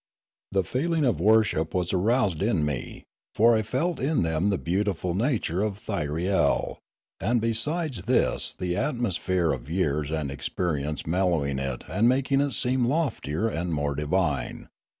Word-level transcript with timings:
The 0.51 0.63
feeling 0.63 1.05
of 1.05 1.21
worship 1.21 1.75
was 1.75 1.93
aroused 1.93 2.41
in 2.41 2.65
me, 2.65 3.03
for 3.35 3.55
I 3.55 3.61
felt 3.61 3.99
in 3.99 4.23
them 4.23 4.49
the 4.49 4.57
beautiful 4.57 5.13
nature 5.13 5.61
of 5.61 5.77
Thyriel, 5.77 6.79
and 7.19 7.39
besides 7.39 8.05
this 8.05 8.51
the 8.55 8.75
atmosphere 8.75 9.51
of 9.51 9.69
years 9.69 10.09
and 10.09 10.31
experience 10.31 11.05
mellowing 11.05 11.59
it 11.59 11.83
and 11.87 12.09
making 12.09 12.41
it 12.41 12.53
seem 12.53 12.87
loftier 12.87 13.47
and 13.47 13.75
more 13.75 13.93
divine. 13.93 14.69